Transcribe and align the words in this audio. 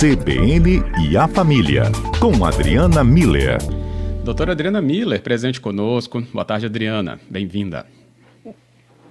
CBN 0.00 0.82
e 1.10 1.14
a 1.14 1.28
Família, 1.28 1.82
com 2.18 2.42
Adriana 2.42 3.04
Miller. 3.04 3.58
Doutora 4.24 4.52
Adriana 4.52 4.80
Miller, 4.80 5.20
presente 5.20 5.60
conosco. 5.60 6.22
Boa 6.32 6.42
tarde, 6.42 6.64
Adriana. 6.64 7.20
Bem-vinda. 7.28 7.84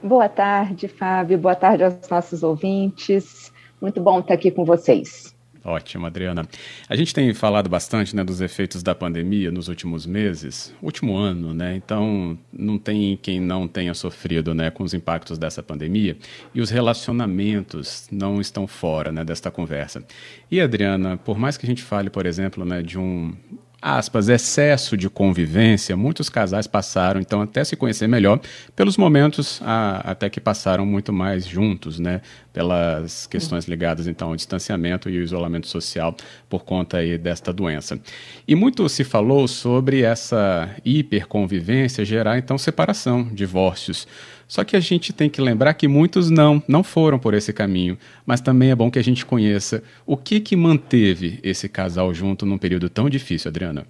Boa 0.01 0.27
tarde, 0.27 0.87
Fábio. 0.87 1.37
Boa 1.37 1.53
tarde 1.53 1.83
aos 1.83 2.09
nossos 2.09 2.41
ouvintes. 2.41 3.53
Muito 3.79 4.01
bom 4.01 4.19
estar 4.19 4.33
aqui 4.33 4.49
com 4.49 4.65
vocês. 4.65 5.28
Ótimo, 5.63 6.05
Adriana. 6.05 6.47
A 6.87 6.95
gente 6.95 7.13
tem 7.13 7.33
falado 7.33 7.69
bastante 7.69 8.15
né, 8.15 8.23
dos 8.23 8.39
efeitos 8.39 8.81
da 8.81 8.95
pandemia 8.95 9.51
nos 9.51 9.67
últimos 9.67 10.05
meses, 10.05 10.73
último 10.81 11.17
ano, 11.17 11.53
né? 11.53 11.75
Então, 11.75 12.37
não 12.51 12.77
tem 12.77 13.17
quem 13.21 13.39
não 13.41 13.67
tenha 13.67 13.93
sofrido 13.93 14.53
né, 14.55 14.71
com 14.71 14.83
os 14.83 14.93
impactos 14.93 15.37
dessa 15.37 15.61
pandemia 15.61 16.17
e 16.53 16.61
os 16.61 16.69
relacionamentos 16.69 18.07
não 18.09 18.39
estão 18.39 18.67
fora 18.67 19.11
né, 19.11 19.25
desta 19.25 19.51
conversa. 19.51 20.03
E, 20.49 20.61
Adriana, 20.61 21.17
por 21.17 21.37
mais 21.37 21.57
que 21.57 21.65
a 21.65 21.69
gente 21.69 21.83
fale, 21.83 22.09
por 22.09 22.25
exemplo, 22.25 22.63
né, 22.63 22.81
de 22.81 22.97
um 22.97 23.35
aspas, 23.81 24.27
excesso 24.27 24.97
de 24.97 25.09
convivência, 25.09 25.95
muitos 25.95 26.29
casais 26.29 26.67
passaram, 26.67 27.19
então, 27.19 27.41
até 27.41 27.63
se 27.63 27.75
conhecer 27.75 28.07
melhor, 28.07 28.39
pelos 28.75 28.97
momentos 28.97 29.61
a, 29.63 30.11
até 30.11 30.29
que 30.29 30.39
passaram 30.39 30.85
muito 30.85 31.13
mais 31.13 31.45
juntos, 31.45 31.99
né? 31.99 32.21
Pelas 32.51 33.25
questões 33.27 33.65
ligadas, 33.65 34.07
então, 34.07 34.29
ao 34.29 34.35
distanciamento 34.35 35.09
e 35.09 35.17
ao 35.17 35.23
isolamento 35.23 35.67
social 35.67 36.15
por 36.49 36.63
conta 36.63 36.97
aí 36.97 37.17
desta 37.17 37.53
doença. 37.53 37.99
E 38.47 38.55
muito 38.55 38.87
se 38.89 39.03
falou 39.03 39.47
sobre 39.47 40.01
essa 40.01 40.69
hiperconvivência 40.83 42.03
gerar, 42.03 42.37
então, 42.37 42.57
separação, 42.57 43.23
divórcios. 43.31 44.07
Só 44.49 44.63
que 44.63 44.75
a 44.75 44.79
gente 44.79 45.13
tem 45.13 45.29
que 45.29 45.39
lembrar 45.39 45.75
que 45.75 45.87
muitos 45.87 46.31
não, 46.31 46.61
não 46.67 46.83
foram 46.83 47.19
por 47.19 47.35
esse 47.35 47.53
caminho, 47.53 47.95
mas 48.25 48.41
também 48.41 48.71
é 48.71 48.75
bom 48.75 48.89
que 48.89 48.97
a 48.97 49.03
gente 49.03 49.23
conheça 49.23 49.83
o 50.07 50.17
que 50.17 50.39
que 50.39 50.55
manteve 50.55 51.39
esse 51.43 51.69
casal 51.69 52.11
junto 52.15 52.47
num 52.47 52.57
período 52.57 52.89
tão 52.89 53.07
difícil, 53.07 53.47
Adriana. 53.47 53.85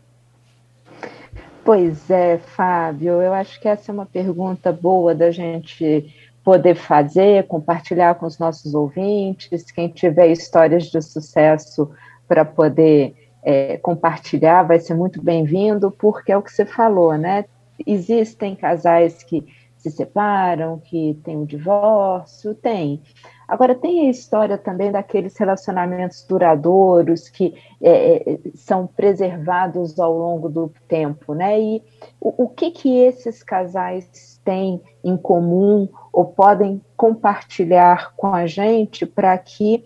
Pois 1.63 2.09
é, 2.09 2.37
Fábio, 2.39 3.21
eu 3.21 3.33
acho 3.33 3.57
que 3.61 3.69
essa 3.69 3.89
é 3.89 3.93
uma 3.93 4.05
pergunta 4.05 4.69
boa 4.73 5.15
da 5.15 5.31
gente 5.31 6.13
poder 6.43 6.75
fazer, 6.75 7.47
compartilhar 7.47 8.15
com 8.15 8.25
os 8.25 8.37
nossos 8.37 8.73
ouvintes, 8.73 9.71
quem 9.71 9.87
tiver 9.87 10.27
histórias 10.27 10.91
de 10.91 11.02
sucesso 11.02 11.89
para 12.27 12.43
poder 12.43 13.15
é, 13.41 13.77
compartilhar 13.77 14.63
vai 14.63 14.80
ser 14.80 14.93
muito 14.93 15.21
bem-vindo, 15.21 15.89
porque 15.89 16.33
é 16.33 16.37
o 16.37 16.41
que 16.41 16.52
você 16.52 16.65
falou, 16.65 17.17
né? 17.17 17.45
Existem 17.87 18.57
casais 18.57 19.23
que 19.23 19.45
se 19.80 19.89
separam, 19.89 20.77
que 20.77 21.17
tem 21.23 21.38
um 21.38 21.45
divórcio, 21.45 22.53
tem. 22.53 23.02
Agora, 23.47 23.73
tem 23.73 24.08
a 24.08 24.11
história 24.11 24.58
também 24.58 24.91
daqueles 24.91 25.36
relacionamentos 25.38 26.23
duradouros 26.27 27.30
que 27.30 27.55
é, 27.81 28.33
é, 28.33 28.39
são 28.53 28.86
preservados 28.86 29.97
ao 29.97 30.13
longo 30.16 30.49
do 30.49 30.71
tempo, 30.88 31.33
né? 31.33 31.59
E 31.59 31.83
o, 32.19 32.44
o, 32.44 32.49
que, 32.49 32.71
que 32.71 32.99
esses 32.99 33.41
casais 33.41 34.39
têm 34.44 34.81
em 35.03 35.16
comum 35.16 35.88
ou 36.11 36.25
podem 36.25 36.81
compartilhar 36.97 38.14
com 38.17 38.36
a 38.36 38.45
gente 38.45 39.05
para 39.05 39.38
que 39.38 39.86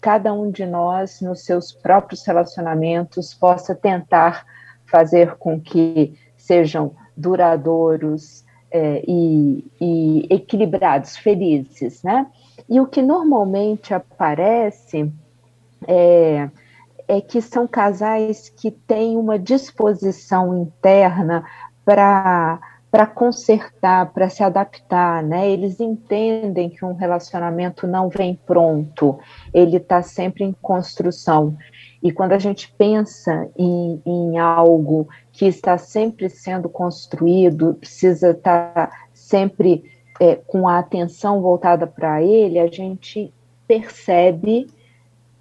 cada 0.00 0.32
um 0.32 0.50
de 0.50 0.66
nós, 0.66 1.20
nos 1.20 1.44
seus 1.44 1.72
próprios 1.72 2.26
relacionamentos, 2.26 3.32
possa 3.32 3.76
tentar 3.76 4.44
fazer 4.86 5.36
com 5.36 5.60
que 5.60 6.18
sejam 6.36 6.92
duradouros, 7.16 8.44
é, 8.70 9.02
e, 9.06 9.64
e, 9.80 10.26
equilibrados, 10.30 11.16
felizes, 11.16 12.02
né? 12.02 12.26
E 12.68 12.80
o 12.80 12.86
que 12.86 13.02
normalmente 13.02 13.92
aparece 13.92 15.12
é, 15.86 16.48
é 17.08 17.20
que 17.20 17.40
são 17.40 17.66
casais 17.66 18.48
que 18.48 18.70
têm 18.70 19.16
uma 19.16 19.38
disposição 19.38 20.56
interna 20.62 21.44
para 21.84 22.60
para 22.90 23.06
consertar, 23.06 24.12
para 24.12 24.28
se 24.28 24.42
adaptar, 24.42 25.22
né? 25.22 25.48
Eles 25.48 25.78
entendem 25.78 26.68
que 26.68 26.84
um 26.84 26.92
relacionamento 26.92 27.86
não 27.86 28.08
vem 28.08 28.38
pronto, 28.44 29.16
ele 29.54 29.76
está 29.76 30.02
sempre 30.02 30.42
em 30.42 30.52
construção. 30.60 31.56
E 32.02 32.10
quando 32.10 32.32
a 32.32 32.38
gente 32.38 32.72
pensa 32.78 33.50
em, 33.56 34.00
em 34.06 34.38
algo 34.38 35.08
que 35.32 35.46
está 35.46 35.76
sempre 35.76 36.28
sendo 36.28 36.68
construído, 36.68 37.74
precisa 37.74 38.30
estar 38.30 38.90
sempre 39.12 39.84
é, 40.18 40.36
com 40.36 40.66
a 40.66 40.78
atenção 40.78 41.40
voltada 41.40 41.86
para 41.86 42.22
ele, 42.22 42.58
a 42.58 42.66
gente 42.66 43.32
percebe 43.66 44.66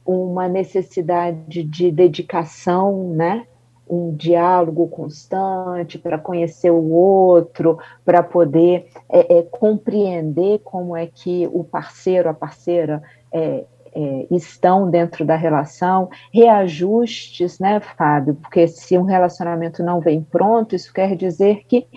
uma 0.06 0.48
necessidade 0.48 1.64
de 1.64 1.92
dedicação, 1.92 3.10
né? 3.10 3.46
um 3.90 4.14
diálogo 4.16 4.88
constante 4.88 5.98
para 5.98 6.20
conhecer 6.20 6.70
o 6.70 6.92
outro, 6.92 7.80
para 8.06 8.22
poder 8.22 8.88
é, 9.10 9.40
é, 9.40 9.42
compreender 9.42 10.60
como 10.60 10.96
é 10.96 11.08
que 11.08 11.50
o 11.52 11.64
parceiro, 11.64 12.30
a 12.30 12.34
parceira 12.34 13.02
é, 13.32 13.66
é, 13.94 14.28
estão 14.32 14.90
dentro 14.90 15.26
da 15.26 15.36
relação, 15.36 16.10
reajustes, 16.34 17.60
né, 17.60 17.80
Fábio? 17.80 18.36
Porque 18.36 18.68
se 18.68 18.98
um 18.98 19.04
relacionamento 19.04 19.84
não 19.84 20.00
vem 20.00 20.22
pronto, 20.22 20.76
isso 20.76 20.94
quer 20.94 21.16
dizer 21.16 21.64
que 21.68 21.88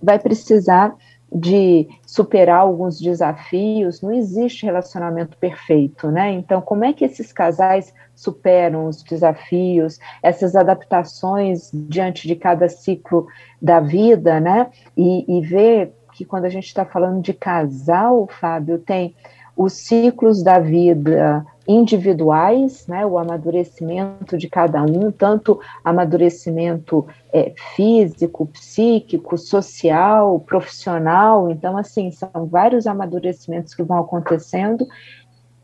vai 0.00 0.18
precisar 0.18 0.94
de 1.34 1.88
superar 2.06 2.60
alguns 2.60 3.00
desafios, 3.00 4.02
não 4.02 4.12
existe 4.12 4.66
relacionamento 4.66 5.36
perfeito, 5.38 6.10
né? 6.10 6.30
Então, 6.30 6.60
como 6.60 6.84
é 6.84 6.92
que 6.92 7.04
esses 7.04 7.32
casais 7.32 7.94
superam 8.14 8.86
os 8.86 9.02
desafios, 9.02 9.98
essas 10.22 10.54
adaptações 10.54 11.70
diante 11.72 12.28
de 12.28 12.36
cada 12.36 12.68
ciclo 12.68 13.26
da 13.60 13.80
vida, 13.80 14.38
né? 14.40 14.70
E, 14.94 15.38
e 15.38 15.40
ver 15.40 15.94
que 16.12 16.24
quando 16.26 16.44
a 16.44 16.50
gente 16.50 16.66
está 16.66 16.84
falando 16.84 17.22
de 17.22 17.32
casal, 17.32 18.28
Fábio, 18.38 18.78
tem 18.78 19.16
os 19.56 19.72
ciclos 19.72 20.42
da 20.42 20.58
vida 20.58 21.44
individuais, 21.66 22.86
né, 22.88 23.06
o 23.06 23.18
amadurecimento 23.18 24.36
de 24.36 24.48
cada 24.48 24.82
um, 24.82 25.12
tanto 25.12 25.60
amadurecimento 25.84 27.06
é, 27.32 27.52
físico, 27.76 28.46
psíquico, 28.46 29.38
social, 29.38 30.40
profissional. 30.40 31.50
Então, 31.50 31.76
assim, 31.76 32.10
são 32.10 32.46
vários 32.46 32.86
amadurecimentos 32.86 33.74
que 33.74 33.82
vão 33.82 33.98
acontecendo 33.98 34.86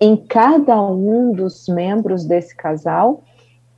em 0.01 0.17
cada 0.17 0.81
um 0.81 1.33
dos 1.33 1.67
membros 1.69 2.25
desse 2.25 2.55
casal 2.55 3.25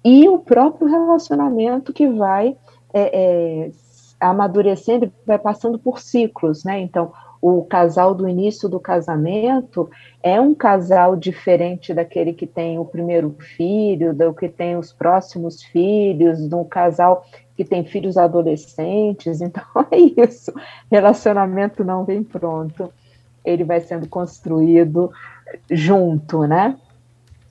e 0.04 0.28
o 0.28 0.38
próprio 0.38 0.88
relacionamento 0.88 1.92
que 1.92 2.06
vai 2.06 2.56
é, 2.92 3.64
é, 3.66 3.70
amadurecendo, 4.18 5.10
vai 5.26 5.38
passando 5.38 5.78
por 5.78 6.00
ciclos, 6.00 6.64
né? 6.64 6.80
Então, 6.80 7.12
o 7.40 7.64
casal 7.64 8.14
do 8.14 8.28
início 8.28 8.68
do 8.68 8.78
casamento 8.78 9.90
é 10.22 10.38
um 10.40 10.54
casal 10.54 11.16
diferente 11.16 11.94
daquele 11.94 12.34
que 12.34 12.46
tem 12.46 12.78
o 12.78 12.84
primeiro 12.84 13.34
filho, 13.56 14.12
do 14.12 14.34
que 14.34 14.48
tem 14.48 14.76
os 14.76 14.92
próximos 14.92 15.62
filhos, 15.62 16.46
do 16.46 16.64
casal 16.64 17.24
que 17.56 17.64
tem 17.64 17.84
filhos 17.84 18.16
adolescentes. 18.16 19.40
Então 19.50 19.64
é 19.90 20.22
isso. 20.22 20.52
Relacionamento 20.90 21.82
não 21.82 22.04
vem 22.04 22.22
pronto. 22.22 22.92
Ele 23.44 23.64
vai 23.64 23.80
sendo 23.80 24.06
construído 24.06 25.10
junto, 25.70 26.46
né? 26.46 26.76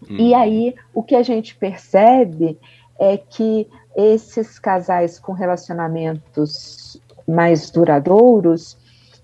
Hum. 0.03 0.17
E 0.17 0.33
aí 0.35 0.75
o 0.93 1.01
que 1.01 1.15
a 1.15 1.23
gente 1.23 1.55
percebe 1.55 2.59
é 2.99 3.17
que 3.17 3.67
esses 3.95 4.59
casais 4.59 5.17
com 5.17 5.31
relacionamentos 5.31 7.01
mais 7.27 7.69
duradouros, 7.69 8.77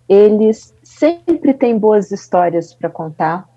eles 0.08 0.74
sempre 0.84 1.54
têm 1.54 1.78
boas 1.78 2.12
histórias 2.12 2.74
para 2.74 2.90
contar, 2.90 3.50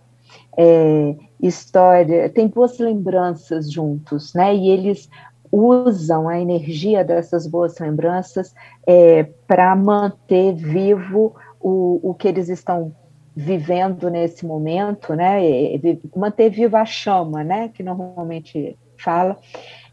é, 0.56 1.14
história, 1.40 2.28
tem 2.28 2.48
boas 2.48 2.78
lembranças 2.78 3.70
juntos, 3.70 4.34
né? 4.34 4.54
E 4.54 4.70
eles 4.70 5.08
usam 5.52 6.28
a 6.28 6.38
energia 6.38 7.04
dessas 7.04 7.46
boas 7.46 7.78
lembranças 7.78 8.54
é, 8.86 9.24
para 9.46 9.74
manter 9.76 10.54
vivo 10.54 11.34
o, 11.60 12.10
o 12.10 12.14
que 12.14 12.28
eles 12.28 12.48
estão 12.48 12.92
vivendo 13.34 14.10
nesse 14.10 14.44
momento, 14.44 15.14
né? 15.14 15.44
É, 15.44 15.80
manter 16.16 16.50
viva 16.50 16.80
a 16.80 16.84
chama, 16.84 17.44
né? 17.44 17.68
Que 17.68 17.82
normalmente 17.82 18.76
fala, 19.02 19.36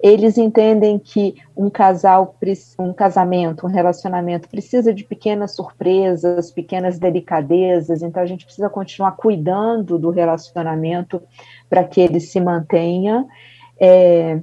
eles 0.02 0.38
entendem 0.38 1.00
que 1.00 1.36
um 1.56 1.70
casal, 1.70 2.36
um 2.78 2.94
casamento, 2.94 3.66
um 3.66 3.70
relacionamento 3.70 4.50
precisa 4.50 4.94
de 4.94 5.04
pequenas 5.04 5.56
surpresas, 5.56 6.52
pequenas 6.52 7.00
delicadezas, 7.00 8.02
então 8.02 8.22
a 8.22 8.26
gente 8.26 8.46
precisa 8.46 8.70
continuar 8.70 9.14
cuidando 9.14 9.98
do 9.98 10.10
relacionamento 10.10 11.22
para 11.70 11.84
que 11.84 12.02
ele 12.02 12.20
se 12.20 12.40
mantenha. 12.40 13.26
É, 13.80 14.40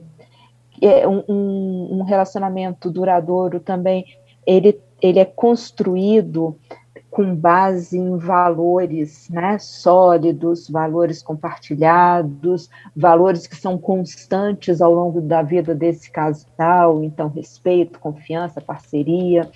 é 0.80 1.06
um, 1.06 1.22
um, 1.28 2.02
relacionamento 2.02 2.90
duradouro 2.90 3.60
também, 3.60 4.04
ele, 4.44 4.80
ele 5.00 5.20
é 5.20 5.24
construído 5.24 6.56
com 7.12 7.34
base 7.34 7.98
em 7.98 8.16
valores 8.16 9.28
né, 9.28 9.58
sólidos, 9.58 10.66
valores 10.70 11.22
compartilhados, 11.22 12.70
valores 12.96 13.46
que 13.46 13.54
são 13.54 13.76
constantes 13.76 14.80
ao 14.80 14.94
longo 14.94 15.20
da 15.20 15.42
vida 15.42 15.74
desse 15.74 16.10
casal, 16.10 17.04
então 17.04 17.28
respeito, 17.28 18.00
confiança, 18.00 18.62
parceria. 18.62 19.46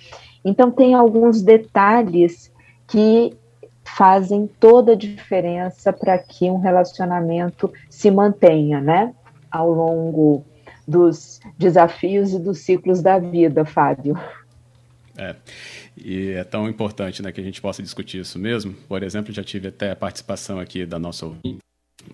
Então 0.45 0.69
tem 0.69 0.93
alguns 0.93 1.41
detalhes 1.41 2.53
que 2.85 3.35
fazem 3.83 4.47
toda 4.59 4.91
a 4.91 4.95
diferença 4.95 5.91
para 5.91 6.15
que 6.19 6.51
um 6.51 6.59
relacionamento 6.59 7.73
se 7.89 8.11
mantenha, 8.11 8.79
né, 8.79 9.15
ao 9.49 9.71
longo 9.71 10.45
dos 10.87 11.39
desafios 11.57 12.33
e 12.33 12.39
dos 12.39 12.59
ciclos 12.59 13.01
da 13.01 13.17
vida, 13.17 13.65
Fábio. 13.65 14.15
É. 15.17 15.35
E 16.03 16.31
é 16.31 16.43
tão 16.43 16.69
importante 16.69 17.21
né, 17.23 17.31
que 17.31 17.41
a 17.41 17.43
gente 17.43 17.61
possa 17.61 17.81
discutir 17.81 18.19
isso 18.19 18.37
mesmo. 18.37 18.73
Por 18.87 19.01
exemplo, 19.03 19.33
já 19.33 19.43
tive 19.43 19.69
até 19.69 19.91
a 19.91 19.95
participação 19.95 20.59
aqui 20.59 20.85
da 20.85 20.99
nossa 20.99 21.25
ouvinte. 21.25 21.59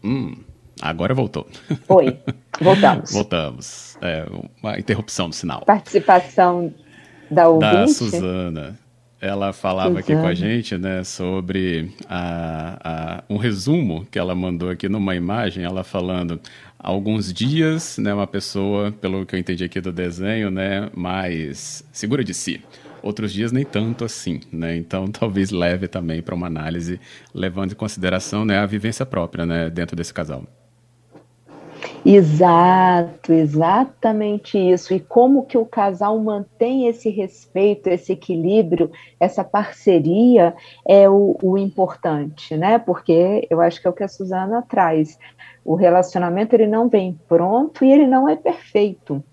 Hum, 0.03 0.35
agora 0.81 1.13
voltou. 1.13 1.47
Oi, 1.89 2.17
voltamos. 2.61 3.11
voltamos. 3.13 3.97
É, 4.01 4.25
uma 4.61 4.79
interrupção 4.79 5.29
do 5.29 5.35
sinal. 5.35 5.65
Participação 5.65 6.73
da 7.29 7.49
ouvinte? 7.49 7.71
Da 7.71 7.87
Suzana. 7.87 8.79
Ela 9.19 9.53
falava 9.53 9.89
Suzana. 9.89 9.99
aqui 9.99 10.15
com 10.15 10.27
a 10.27 10.33
gente 10.33 10.77
né, 10.77 11.03
sobre 11.03 11.91
a, 12.09 12.79
a, 12.83 13.23
um 13.29 13.37
resumo 13.37 14.05
que 14.09 14.19
ela 14.19 14.35
mandou 14.35 14.69
aqui 14.69 14.89
numa 14.89 15.15
imagem, 15.15 15.63
ela 15.63 15.83
falando 15.83 16.39
alguns 16.77 17.31
dias, 17.33 17.97
né, 17.97 18.13
uma 18.13 18.27
pessoa, 18.27 18.91
pelo 18.91 19.25
que 19.25 19.35
eu 19.35 19.39
entendi 19.39 19.63
aqui 19.63 19.79
do 19.79 19.93
desenho, 19.93 20.51
né, 20.51 20.89
mais 20.93 21.85
segura 21.93 22.23
de 22.23 22.33
si 22.33 22.61
outros 23.03 23.31
dias 23.33 23.51
nem 23.51 23.65
tanto 23.65 24.05
assim, 24.05 24.39
né? 24.51 24.75
Então 24.75 25.07
talvez 25.11 25.51
leve 25.51 25.87
também 25.87 26.21
para 26.21 26.33
uma 26.33 26.47
análise 26.47 26.99
levando 27.33 27.73
em 27.73 27.75
consideração, 27.75 28.45
né, 28.45 28.57
a 28.57 28.65
vivência 28.65 29.05
própria, 29.05 29.45
né, 29.45 29.69
dentro 29.69 29.95
desse 29.95 30.13
casal. 30.13 30.43
Exato, 32.05 33.31
exatamente 33.31 34.57
isso. 34.57 34.93
E 34.93 34.99
como 34.99 35.45
que 35.45 35.57
o 35.57 35.65
casal 35.65 36.19
mantém 36.19 36.87
esse 36.87 37.09
respeito, 37.09 37.87
esse 37.87 38.11
equilíbrio, 38.11 38.91
essa 39.19 39.43
parceria 39.43 40.53
é 40.85 41.09
o, 41.09 41.37
o, 41.41 41.57
importante, 41.57 42.57
né? 42.57 42.77
Porque 42.77 43.47
eu 43.49 43.61
acho 43.61 43.81
que 43.81 43.87
é 43.87 43.89
o 43.89 43.93
que 43.93 44.03
a 44.03 44.07
Suzana 44.07 44.61
traz. 44.61 45.17
O 45.63 45.75
relacionamento 45.75 46.53
ele 46.53 46.67
não 46.67 46.89
vem 46.89 47.17
pronto 47.27 47.85
e 47.85 47.91
ele 47.91 48.05
não 48.05 48.27
é 48.27 48.35
perfeito. 48.35 49.23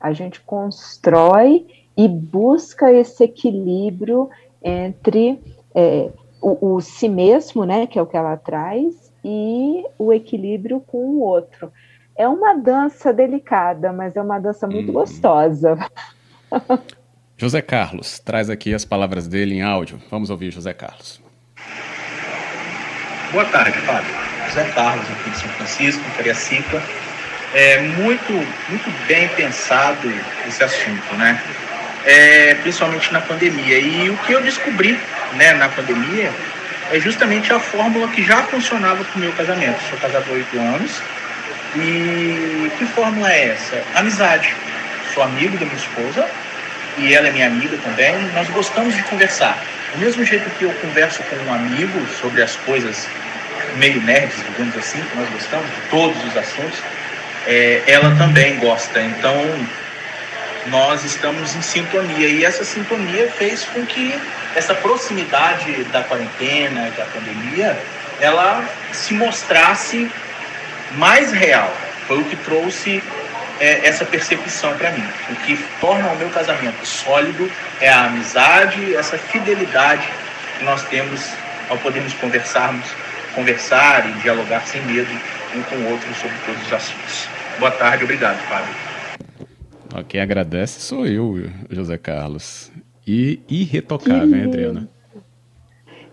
A 0.00 0.12
gente 0.12 0.40
constrói 0.40 1.66
e 1.96 2.08
busca 2.08 2.92
esse 2.92 3.24
equilíbrio 3.24 4.28
entre 4.62 5.40
é, 5.74 6.10
o, 6.40 6.74
o, 6.74 6.80
si 6.80 7.08
mesmo, 7.08 7.64
né, 7.64 7.86
que 7.86 7.98
é 7.98 8.02
o 8.02 8.06
que 8.06 8.16
ela 8.16 8.36
traz, 8.36 9.12
e 9.24 9.84
o 9.98 10.12
equilíbrio 10.12 10.80
com 10.80 10.98
o 10.98 11.20
outro. 11.20 11.72
É 12.16 12.28
uma 12.28 12.54
dança 12.54 13.12
delicada, 13.12 13.92
mas 13.92 14.14
é 14.16 14.22
uma 14.22 14.38
dança 14.38 14.66
muito 14.66 14.90
hum. 14.90 14.94
gostosa. 14.94 15.78
José 17.36 17.60
Carlos 17.60 18.20
traz 18.20 18.48
aqui 18.48 18.72
as 18.72 18.84
palavras 18.84 19.26
dele 19.26 19.56
em 19.56 19.62
áudio. 19.62 19.98
Vamos 20.10 20.30
ouvir 20.30 20.52
José 20.52 20.72
Carlos. 20.72 21.20
Boa 23.32 23.44
tarde, 23.46 23.76
Fábio. 23.78 24.14
José 24.46 24.70
Carlos, 24.72 25.04
aqui 25.10 25.30
de 25.30 25.38
São 25.38 25.48
Francisco, 25.50 26.02
Cariacica. 26.16 26.80
É 27.52 27.80
muito, 27.80 28.32
muito 28.68 29.06
bem 29.08 29.28
pensado 29.30 30.08
esse 30.46 30.62
assunto, 30.62 31.16
né? 31.16 31.42
É, 32.04 32.54
principalmente 32.62 33.12
na 33.12 33.20
pandemia. 33.20 33.78
E 33.78 34.10
o 34.10 34.16
que 34.18 34.32
eu 34.32 34.42
descobri 34.42 34.98
né, 35.34 35.52
na 35.54 35.68
pandemia 35.68 36.30
é 36.92 37.00
justamente 37.00 37.52
a 37.52 37.58
fórmula 37.58 38.08
que 38.08 38.22
já 38.22 38.42
funcionava 38.44 39.04
para 39.04 39.16
o 39.16 39.18
meu 39.18 39.32
casamento. 39.32 39.80
Sou 39.88 39.98
casado 39.98 40.24
há 40.28 40.32
oito 40.32 40.58
anos. 40.58 41.02
E 41.76 42.70
que 42.78 42.86
fórmula 42.86 43.32
é 43.32 43.48
essa? 43.48 43.82
Amizade. 43.94 44.54
Sou 45.12 45.22
amigo 45.22 45.56
da 45.58 45.64
minha 45.64 45.76
esposa 45.76 46.28
e 46.98 47.14
ela 47.14 47.28
é 47.28 47.32
minha 47.32 47.46
amiga 47.46 47.76
também. 47.78 48.14
Nós 48.34 48.48
gostamos 48.50 48.94
de 48.94 49.02
conversar. 49.04 49.58
Do 49.92 50.00
mesmo 50.00 50.24
jeito 50.24 50.48
que 50.58 50.64
eu 50.64 50.72
converso 50.74 51.22
com 51.24 51.36
um 51.36 51.54
amigo 51.54 52.06
sobre 52.20 52.42
as 52.42 52.56
coisas 52.56 53.08
meio 53.76 54.00
nerds, 54.02 54.36
digamos 54.50 54.76
assim, 54.76 55.00
que 55.00 55.16
nós 55.16 55.28
gostamos 55.30 55.66
de 55.66 55.80
todos 55.90 56.24
os 56.24 56.36
assuntos, 56.36 56.78
é, 57.46 57.82
ela 57.86 58.14
também 58.16 58.58
gosta. 58.58 59.00
Então, 59.02 59.34
nós 60.66 61.04
estamos 61.04 61.54
em 61.54 61.62
sintonia. 61.62 62.28
E 62.28 62.44
essa 62.44 62.64
sintonia 62.64 63.30
fez 63.30 63.64
com 63.64 63.84
que 63.86 64.18
essa 64.54 64.74
proximidade 64.74 65.84
da 65.84 66.02
quarentena, 66.02 66.90
da 66.96 67.04
pandemia, 67.06 67.78
ela 68.20 68.64
se 68.92 69.14
mostrasse 69.14 70.10
mais 70.92 71.32
real. 71.32 71.72
Foi 72.06 72.18
o 72.18 72.24
que 72.24 72.36
trouxe 72.36 73.02
é, 73.60 73.86
essa 73.86 74.04
percepção 74.04 74.76
para 74.76 74.90
mim. 74.90 75.06
O 75.30 75.34
que 75.36 75.56
torna 75.80 76.08
o 76.08 76.16
meu 76.16 76.28
casamento 76.30 76.86
sólido 76.86 77.50
é 77.80 77.88
a 77.88 78.04
amizade, 78.04 78.94
essa 78.94 79.18
fidelidade 79.18 80.08
que 80.58 80.64
nós 80.64 80.82
temos 80.84 81.30
ao 81.68 81.78
podermos 81.78 82.12
conversarmos, 82.14 82.86
conversar 83.34 84.08
e 84.08 84.12
dialogar 84.20 84.62
sem 84.66 84.82
medo 84.82 85.10
um 85.54 85.62
com 85.62 85.76
o 85.76 85.90
outro 85.90 86.12
sobre 86.14 86.36
todos 86.44 86.66
os 86.66 86.72
assuntos. 86.72 87.28
Boa 87.58 87.70
tarde, 87.70 88.04
obrigado, 88.04 88.38
Fábio. 88.48 88.93
Quem 90.02 90.20
agradece 90.20 90.80
sou 90.80 91.06
eu, 91.06 91.34
José 91.70 91.96
Carlos. 91.96 92.72
E 93.06 93.40
irretocável, 93.48 94.34
hein, 94.34 94.44
Adriana? 94.44 94.88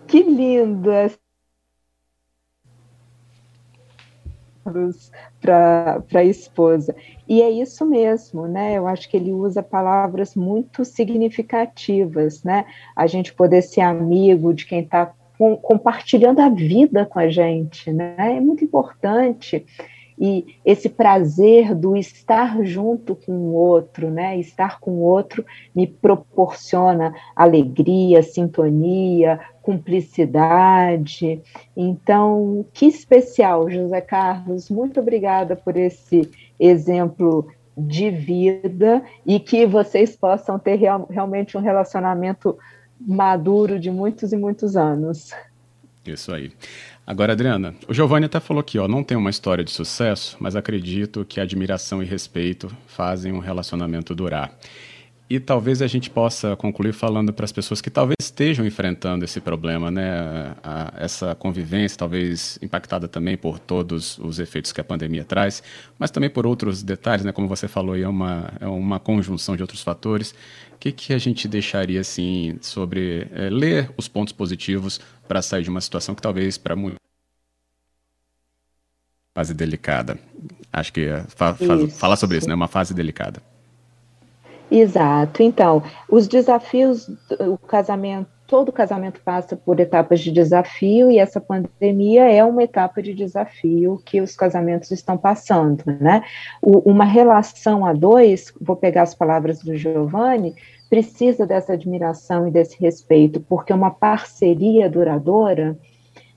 Que 0.06 0.22
lindo 0.22 0.90
para 5.40 6.02
a 6.14 6.24
esposa. 6.24 6.94
E 7.26 7.42
é 7.42 7.50
isso 7.50 7.84
mesmo, 7.86 8.46
né? 8.46 8.76
Eu 8.76 8.86
acho 8.86 9.08
que 9.08 9.16
ele 9.16 9.32
usa 9.32 9.62
palavras 9.62 10.34
muito 10.34 10.84
significativas, 10.84 12.44
né? 12.44 12.64
A 12.94 13.06
gente 13.06 13.32
poder 13.32 13.62
ser 13.62 13.80
amigo 13.80 14.54
de 14.54 14.66
quem 14.66 14.80
está 14.80 15.12
compartilhando 15.62 16.40
a 16.40 16.48
vida 16.48 17.04
com 17.06 17.18
a 17.18 17.28
gente, 17.28 17.90
né? 17.90 18.14
É 18.18 18.40
muito 18.40 18.64
importante 18.64 19.66
e 20.24 20.54
esse 20.64 20.88
prazer 20.88 21.74
do 21.74 21.96
estar 21.96 22.64
junto 22.64 23.16
com 23.16 23.32
o 23.32 23.54
outro, 23.54 24.08
né? 24.08 24.38
Estar 24.38 24.78
com 24.78 24.92
o 24.92 25.00
outro 25.00 25.44
me 25.74 25.84
proporciona 25.84 27.12
alegria, 27.34 28.22
sintonia, 28.22 29.40
cumplicidade. 29.62 31.42
Então, 31.76 32.64
que 32.72 32.86
especial, 32.86 33.68
José 33.68 34.00
Carlos. 34.00 34.70
Muito 34.70 35.00
obrigada 35.00 35.56
por 35.56 35.76
esse 35.76 36.30
exemplo 36.56 37.48
de 37.76 38.08
vida 38.08 39.02
e 39.26 39.40
que 39.40 39.66
vocês 39.66 40.14
possam 40.14 40.56
ter 40.56 40.76
real, 40.76 41.04
realmente 41.10 41.58
um 41.58 41.60
relacionamento 41.60 42.56
maduro 43.00 43.76
de 43.76 43.90
muitos 43.90 44.32
e 44.32 44.36
muitos 44.36 44.76
anos. 44.76 45.32
Isso 46.04 46.32
aí. 46.32 46.50
Agora, 47.06 47.32
Adriana, 47.32 47.74
o 47.88 47.94
Giovanni 47.94 48.26
até 48.26 48.40
falou 48.40 48.60
aqui, 48.60 48.78
ó, 48.78 48.88
não 48.88 49.04
tem 49.04 49.16
uma 49.16 49.30
história 49.30 49.62
de 49.62 49.70
sucesso, 49.70 50.36
mas 50.40 50.56
acredito 50.56 51.24
que 51.24 51.40
admiração 51.40 52.02
e 52.02 52.06
respeito 52.06 52.70
fazem 52.86 53.32
um 53.32 53.38
relacionamento 53.38 54.14
durar. 54.14 54.52
E 55.32 55.40
talvez 55.40 55.80
a 55.80 55.86
gente 55.86 56.10
possa 56.10 56.54
concluir 56.56 56.92
falando 56.92 57.32
para 57.32 57.46
as 57.46 57.52
pessoas 57.52 57.80
que 57.80 57.88
talvez 57.88 58.16
estejam 58.20 58.66
enfrentando 58.66 59.24
esse 59.24 59.40
problema, 59.40 59.90
né? 59.90 60.54
A, 60.62 60.92
essa 60.98 61.34
convivência, 61.34 61.96
talvez 61.96 62.58
impactada 62.60 63.08
também 63.08 63.34
por 63.34 63.58
todos 63.58 64.18
os 64.18 64.38
efeitos 64.38 64.72
que 64.72 64.80
a 64.82 64.84
pandemia 64.84 65.24
traz, 65.24 65.62
mas 65.98 66.10
também 66.10 66.28
por 66.28 66.46
outros 66.46 66.82
detalhes, 66.82 67.24
né? 67.24 67.32
Como 67.32 67.48
você 67.48 67.66
falou, 67.66 67.96
é 67.96 68.06
uma, 68.06 68.52
é 68.60 68.66
uma 68.66 69.00
conjunção 69.00 69.56
de 69.56 69.62
outros 69.62 69.80
fatores. 69.80 70.32
O 70.74 70.78
que, 70.78 70.92
que 70.92 71.14
a 71.14 71.18
gente 71.18 71.48
deixaria, 71.48 72.02
assim, 72.02 72.58
sobre 72.60 73.26
é, 73.32 73.48
ler 73.48 73.90
os 73.96 74.08
pontos 74.08 74.34
positivos 74.34 75.00
para 75.26 75.40
sair 75.40 75.62
de 75.62 75.70
uma 75.70 75.80
situação 75.80 76.14
que 76.14 76.20
talvez 76.20 76.58
para 76.58 76.76
muitos 76.76 77.00
fase 79.34 79.54
delicada. 79.54 80.18
Acho 80.70 80.92
que 80.92 81.06
é, 81.06 81.24
fa, 81.28 81.54
fa, 81.54 81.88
falar 81.88 82.16
sobre 82.16 82.36
isso, 82.36 82.46
né? 82.46 82.54
Uma 82.54 82.68
fase 82.68 82.92
delicada. 82.92 83.42
Exato. 84.72 85.42
Então, 85.42 85.82
os 86.08 86.26
desafios, 86.26 87.06
o 87.38 87.58
casamento, 87.58 88.26
todo 88.46 88.72
casamento 88.72 89.20
passa 89.22 89.54
por 89.54 89.78
etapas 89.78 90.20
de 90.20 90.30
desafio 90.30 91.10
e 91.10 91.18
essa 91.18 91.38
pandemia 91.38 92.30
é 92.30 92.42
uma 92.42 92.62
etapa 92.62 93.02
de 93.02 93.12
desafio 93.12 94.00
que 94.04 94.22
os 94.22 94.34
casamentos 94.34 94.90
estão 94.90 95.18
passando, 95.18 95.84
né? 96.00 96.24
O, 96.62 96.90
uma 96.90 97.04
relação 97.04 97.84
a 97.84 97.92
dois, 97.92 98.50
vou 98.58 98.74
pegar 98.74 99.02
as 99.02 99.14
palavras 99.14 99.58
do 99.58 99.76
Giovanni, 99.76 100.54
precisa 100.88 101.46
dessa 101.46 101.74
admiração 101.74 102.48
e 102.48 102.50
desse 102.50 102.80
respeito, 102.80 103.40
porque 103.40 103.74
uma 103.74 103.90
parceria 103.90 104.88
duradoura 104.88 105.76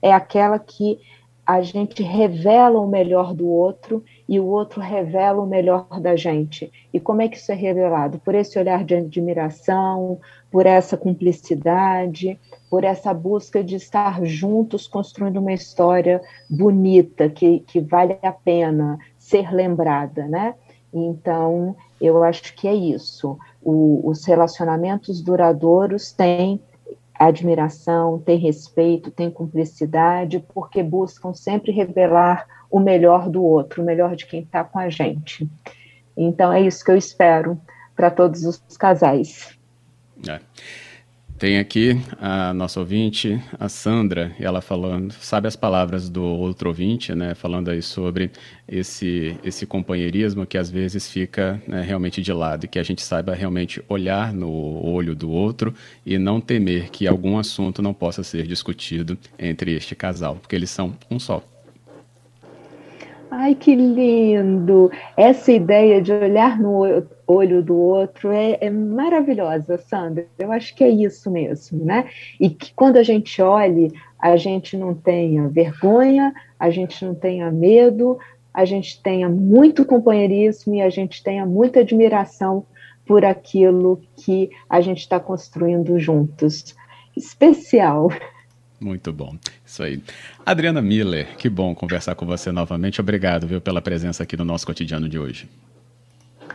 é 0.02 0.12
aquela 0.12 0.58
que 0.58 0.98
a 1.46 1.62
gente 1.62 2.02
revela 2.02 2.80
o 2.80 2.88
melhor 2.88 3.32
do 3.32 3.46
outro 3.46 4.02
e 4.28 4.40
o 4.40 4.46
outro 4.46 4.80
revela 4.80 5.40
o 5.40 5.46
melhor 5.46 5.86
da 6.00 6.16
gente. 6.16 6.72
E 6.92 6.98
como 6.98 7.22
é 7.22 7.28
que 7.28 7.36
isso 7.36 7.52
é 7.52 7.54
revelado? 7.54 8.18
Por 8.18 8.34
esse 8.34 8.58
olhar 8.58 8.82
de 8.84 8.96
admiração, 8.96 10.18
por 10.50 10.66
essa 10.66 10.96
cumplicidade, 10.96 12.36
por 12.68 12.82
essa 12.82 13.14
busca 13.14 13.62
de 13.62 13.76
estar 13.76 14.24
juntos 14.24 14.88
construindo 14.88 15.36
uma 15.36 15.52
história 15.52 16.20
bonita, 16.50 17.28
que, 17.28 17.60
que 17.60 17.78
vale 17.78 18.18
a 18.22 18.32
pena 18.32 18.98
ser 19.16 19.54
lembrada, 19.54 20.26
né? 20.26 20.56
Então, 20.92 21.76
eu 22.00 22.24
acho 22.24 22.54
que 22.56 22.66
é 22.66 22.74
isso. 22.74 23.38
O, 23.62 24.00
os 24.08 24.24
relacionamentos 24.24 25.20
duradouros 25.20 26.10
têm 26.10 26.60
admiração, 27.18 28.18
têm 28.18 28.38
respeito, 28.38 29.10
têm 29.10 29.30
cumplicidade, 29.30 30.44
porque 30.52 30.82
buscam 30.82 31.32
sempre 31.32 31.72
revelar 31.72 32.46
o 32.70 32.78
melhor 32.78 33.28
do 33.28 33.42
outro, 33.42 33.82
o 33.82 33.86
melhor 33.86 34.16
de 34.16 34.26
quem 34.26 34.42
está 34.42 34.62
com 34.64 34.78
a 34.78 34.88
gente. 34.88 35.48
Então, 36.16 36.52
é 36.52 36.60
isso 36.60 36.84
que 36.84 36.90
eu 36.90 36.96
espero 36.96 37.60
para 37.94 38.10
todos 38.10 38.44
os 38.44 38.58
casais. 38.76 39.56
É. 40.28 40.40
Tem 41.38 41.58
aqui 41.58 42.00
a 42.18 42.54
nossa 42.54 42.80
ouvinte, 42.80 43.38
a 43.60 43.68
Sandra, 43.68 44.34
e 44.40 44.44
ela 44.44 44.62
falando, 44.62 45.12
sabe 45.12 45.46
as 45.46 45.54
palavras 45.54 46.08
do 46.08 46.24
outro 46.24 46.70
ouvinte, 46.70 47.14
né? 47.14 47.34
Falando 47.34 47.70
aí 47.70 47.82
sobre 47.82 48.30
esse, 48.66 49.36
esse 49.44 49.66
companheirismo 49.66 50.46
que 50.46 50.56
às 50.56 50.70
vezes 50.70 51.10
fica 51.10 51.60
né, 51.68 51.82
realmente 51.82 52.22
de 52.22 52.32
lado, 52.32 52.64
e 52.64 52.68
que 52.68 52.78
a 52.78 52.82
gente 52.82 53.02
saiba 53.02 53.34
realmente 53.34 53.84
olhar 53.86 54.32
no 54.32 54.50
olho 54.82 55.14
do 55.14 55.30
outro 55.30 55.74
e 56.06 56.16
não 56.16 56.40
temer 56.40 56.88
que 56.88 57.06
algum 57.06 57.38
assunto 57.38 57.82
não 57.82 57.92
possa 57.92 58.22
ser 58.22 58.46
discutido 58.46 59.18
entre 59.38 59.74
este 59.74 59.94
casal, 59.94 60.36
porque 60.36 60.56
eles 60.56 60.70
são 60.70 60.96
um 61.10 61.18
só. 61.18 61.42
Ai, 63.38 63.54
que 63.54 63.74
lindo! 63.74 64.90
Essa 65.14 65.52
ideia 65.52 66.00
de 66.00 66.10
olhar 66.10 66.58
no 66.58 67.06
olho 67.26 67.62
do 67.62 67.76
outro 67.76 68.32
é, 68.32 68.56
é, 68.62 68.70
maravilhosa, 68.70 69.76
Sandra. 69.76 70.26
Eu 70.38 70.50
acho 70.50 70.74
que 70.74 70.82
é 70.82 70.88
isso 70.88 71.30
mesmo, 71.30 71.84
né? 71.84 72.08
E 72.40 72.48
que 72.48 72.72
quando 72.72 72.96
a 72.96 73.02
gente 73.02 73.42
olhe, 73.42 73.92
a 74.18 74.38
gente 74.38 74.74
não 74.78 74.94
tenha 74.94 75.48
vergonha, 75.48 76.32
a 76.58 76.70
gente 76.70 77.04
não 77.04 77.14
tenha 77.14 77.50
medo, 77.50 78.18
a 78.54 78.64
gente 78.64 79.02
tenha 79.02 79.28
muito 79.28 79.84
companheirismo 79.84 80.74
e 80.74 80.80
a 80.80 80.88
gente 80.88 81.22
tenha 81.22 81.44
muita 81.44 81.80
admiração 81.80 82.64
por 83.04 83.22
aquilo 83.22 84.00
que 84.16 84.48
a 84.66 84.80
gente 84.80 85.00
está 85.00 85.20
construindo 85.20 85.98
juntos. 85.98 86.74
Especial. 87.14 88.08
Muito 88.80 89.12
bom. 89.12 89.36
Isso 89.64 89.82
aí. 89.82 90.02
Adriana 90.44 90.82
Miller, 90.82 91.36
que 91.36 91.48
bom 91.48 91.74
conversar 91.74 92.14
com 92.14 92.26
você 92.26 92.52
novamente. 92.52 93.00
Obrigado, 93.00 93.46
viu, 93.46 93.60
pela 93.60 93.80
presença 93.80 94.22
aqui 94.22 94.36
no 94.36 94.44
nosso 94.44 94.66
cotidiano 94.66 95.08
de 95.08 95.18
hoje. 95.18 95.48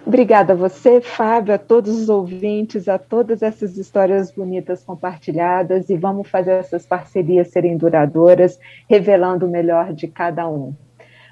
Obrigada 0.06 0.54
a 0.54 0.56
você, 0.56 1.00
Fábio, 1.00 1.54
a 1.54 1.58
todos 1.58 1.96
os 1.96 2.10
ouvintes, 2.10 2.88
a 2.88 2.98
todas 2.98 3.44
essas 3.44 3.78
histórias 3.78 4.32
bonitas 4.32 4.84
compartilhadas 4.84 5.90
e 5.90 5.98
vamos 5.98 6.28
fazer 6.28 6.54
essas 6.54 6.86
parcerias 6.86 7.50
serem 7.50 7.78
duradouras, 7.78 8.60
revelando 8.90 9.46
o 9.46 9.50
melhor 9.50 9.94
de 9.94 10.08
cada 10.08 10.48
um. 10.48 10.74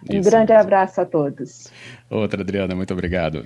Um 0.09 0.19
Isso. 0.19 0.29
grande 0.29 0.53
abraço 0.53 1.01
a 1.01 1.05
todos. 1.05 1.71
Outra, 2.09 2.41
Adriana, 2.41 2.75
muito 2.75 2.93
obrigado. 2.93 3.45